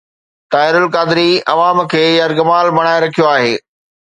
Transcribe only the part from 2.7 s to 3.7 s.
بڻائي رکيو آهي.